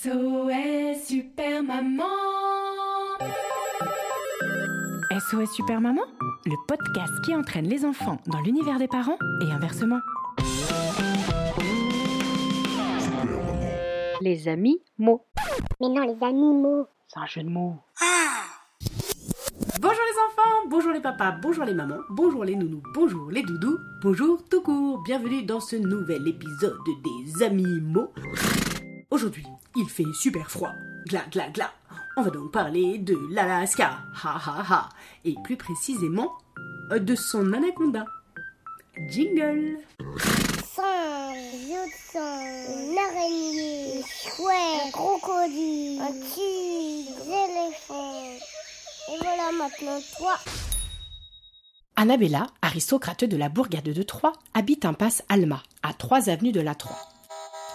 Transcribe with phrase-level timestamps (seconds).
[0.00, 2.04] SOS Super Maman
[5.10, 6.02] SOS Super Maman,
[6.46, 9.98] le podcast qui entraîne les enfants dans l'univers des parents et inversement.
[14.20, 15.24] Les amis mots.
[15.80, 16.86] Mais non, les animaux.
[17.08, 17.76] C'est un jeu de mots.
[19.80, 23.78] Bonjour les enfants, bonjour les papas, bonjour les mamans, bonjour les nounous, bonjour les doudous,
[24.02, 28.12] bonjour tout court, bienvenue dans ce nouvel épisode des Animaux.
[29.10, 30.74] Aujourd'hui, il fait super froid,
[31.06, 31.72] gla gla gla.
[32.18, 34.88] On va donc parler de l'Alaska, ha ha ha,
[35.24, 36.36] et plus précisément
[36.90, 38.04] de son anaconda.
[39.08, 40.18] Jingle de
[40.62, 48.36] singe, une araignée, un chouette, un crocodile, un tigre, des éléphants.
[49.10, 50.34] Et voilà maintenant toi.
[51.96, 56.74] Annabella, aristocrate de la bourgade de Troyes, habite impasse Alma, à 3 avenues de la
[56.74, 56.98] Troie.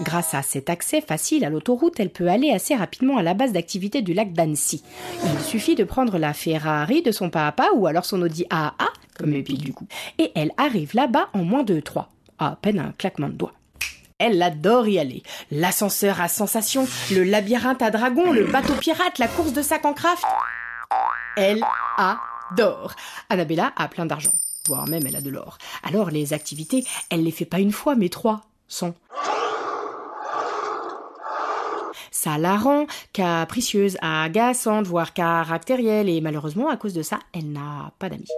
[0.00, 3.52] Grâce à cet accès facile à l'autoroute, elle peut aller assez rapidement à la base
[3.52, 4.82] d'activité du lac d'Annecy.
[5.24, 8.72] Il suffit de prendre la Ferrari de son papa ou alors son Audi AA,
[9.18, 9.86] comme le pile du coup,
[10.18, 13.52] et elle arrive là-bas en moins de 3, à peine un claquement de doigts.
[14.18, 15.22] Elle adore y aller.
[15.50, 19.92] L'ascenseur à sensation, le labyrinthe à dragons, le bateau pirate, la course de sac en
[19.92, 20.24] craft.
[21.36, 21.62] Elle
[21.98, 22.94] adore.
[23.28, 24.32] Annabella a plein d'argent,
[24.66, 25.58] voire même elle a de l'or.
[25.82, 28.94] Alors les activités, elle les fait pas une fois, mais trois, cent.
[32.12, 37.90] Ça la rend capricieuse, agaçante, voire caractérielle, et malheureusement, à cause de ça, elle n'a
[37.98, 38.28] pas d'amis.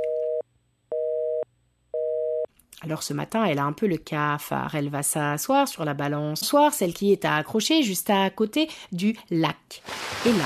[2.82, 4.74] Alors ce matin, elle a un peu le cafard.
[4.74, 9.82] Elle va s'asseoir sur la balançoire, celle qui est accrochée juste à côté du lac.
[10.26, 10.44] Et là,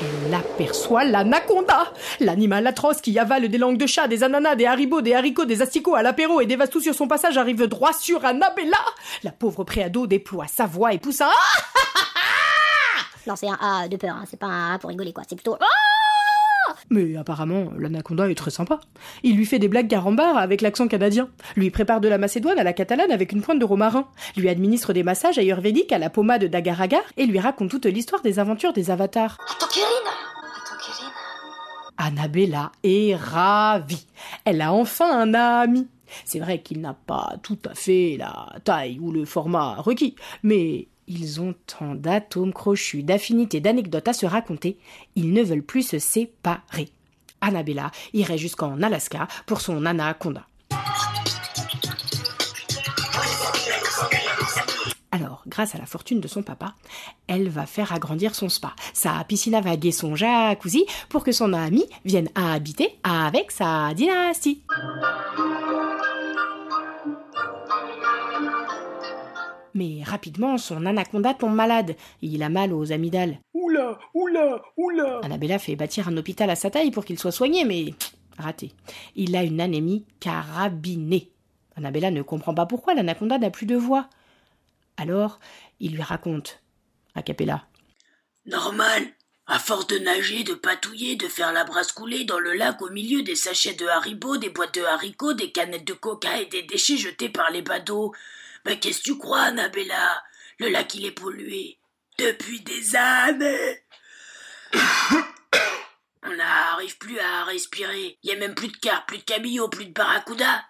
[0.00, 5.00] elle aperçoit l'anaconda, l'animal atroce qui avale des langues de chat, des ananas, des haribots,
[5.00, 8.24] des haricots, des asticots à l'apéro et dévaste tout sur son passage arrive droit sur
[8.24, 8.84] Annabella.
[9.22, 11.30] La pauvre préado déploie sa voix et pousse un
[11.86, 12.13] Ah
[13.26, 14.24] Non, c'est un A de peur, hein.
[14.28, 15.56] c'est pas un A pour rigoler quoi, c'est plutôt.
[16.90, 18.80] Mais apparemment, l'anaconda est très sympa.
[19.22, 22.64] Il lui fait des blagues carambar avec l'accent canadien, lui prépare de la macédoine à
[22.64, 26.44] la catalane avec une pointe de romarin, lui administre des massages ayurvédiques à la pommade
[26.44, 29.38] d'agar-agar et lui raconte toute l'histoire des aventures des avatars.
[29.50, 29.66] Attends.
[31.96, 34.06] Annabella est ravie.
[34.44, 35.86] Elle a enfin un ami.
[36.24, 40.88] C'est vrai qu'il n'a pas tout à fait la taille ou le format requis, mais
[41.08, 44.78] ils ont tant d'atomes crochus, d'affinités, d'anecdotes à se raconter,
[45.16, 46.88] ils ne veulent plus se séparer.
[47.40, 50.46] Annabella irait jusqu'en Alaska pour son anaconda.
[55.14, 56.74] Alors, grâce à la fortune de son papa,
[57.28, 61.30] elle va faire agrandir son spa, sa piscine à vagues et son jacuzzi pour que
[61.30, 64.62] son ami vienne habiter avec sa dynastie.
[70.14, 71.96] Rapidement, son anaconda tombe malade.
[72.22, 73.40] Il a mal aux amygdales.
[73.52, 77.64] Oula, oula, oula Annabella fait bâtir un hôpital à sa taille pour qu'il soit soigné,
[77.64, 77.94] mais
[78.38, 78.70] raté.
[79.16, 81.32] Il a une anémie carabinée.
[81.76, 84.08] Annabella ne comprend pas pourquoi l'anaconda n'a plus de voix.
[84.96, 85.40] Alors,
[85.80, 86.62] il lui raconte,
[87.16, 87.66] a cappella.
[88.46, 89.02] Normal.
[89.46, 92.90] À force de nager, de patouiller, de faire la brasse couler dans le lac au
[92.90, 96.62] milieu des sachets de haribots, des boîtes de haricots, des canettes de coca et des
[96.62, 98.14] déchets jetés par les badauds.
[98.64, 100.22] Mais qu'est-ce que tu crois, Annabella
[100.58, 101.78] Le lac, il est pollué.
[102.18, 103.80] Depuis des années
[106.26, 108.18] On n'arrive plus à respirer.
[108.22, 110.62] Il y a même plus de carpes, plus de cabillots, plus de barracuda.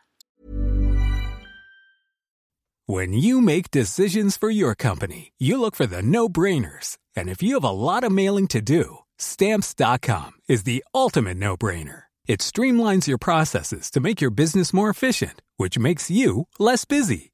[2.87, 6.99] When you make decisions for your company, you look for the no-brainers.
[7.17, 12.03] And if you have a lot of mailing to do, stamps.com is the ultimate no-brainer.
[12.27, 17.34] It streamlines your processes to make your business more efficient, which makes you less busy.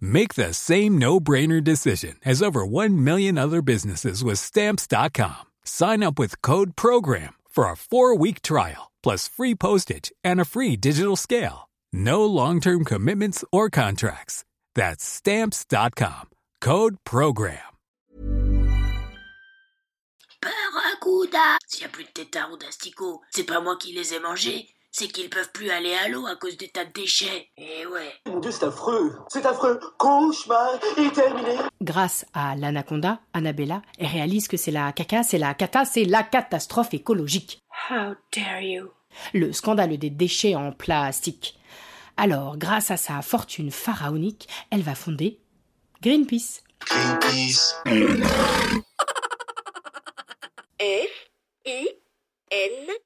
[0.00, 5.44] Make the same no brainer decision as over 1 million other businesses with Stamps.com.
[5.64, 10.44] Sign up with Code Program for a four week trial, plus free postage and a
[10.44, 11.68] free digital scale.
[11.92, 14.44] No long term commitments or contracts.
[14.74, 16.28] That's stamps.com.
[16.60, 17.58] Code Program.
[20.42, 24.20] Barracuda S'il n'y a plus de têtards ou d'asticots, c'est pas moi qui les ai
[24.20, 27.50] mangés, c'est qu'ils peuvent plus aller à l'eau à cause des tas de déchets.
[27.58, 28.14] Eh ouais.
[28.24, 29.14] Mon Dieu, c'est affreux.
[29.28, 29.78] C'est affreux.
[29.98, 31.58] Cauchemar est terminé.
[31.82, 36.22] Grâce à l'anaconda, Annabella elle réalise que c'est la caca, c'est la cata, c'est la
[36.22, 37.60] catastrophe écologique.
[37.90, 38.88] How dare you?
[39.34, 41.58] Le scandale des déchets en plastique.
[42.16, 45.38] Alors, grâce à sa fortune pharaonique, elle va fonder
[46.00, 46.62] Greenpeace.
[46.80, 47.74] Greenpeace.
[50.80, 51.30] F
[51.66, 51.86] I
[52.50, 53.05] N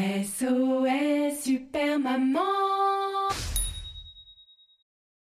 [0.00, 2.89] SOS Super Maman.